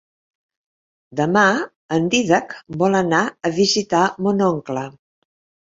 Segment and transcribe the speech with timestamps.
[1.19, 1.43] Demà
[1.99, 4.93] en Dídac vol anar a visitar mon oncle.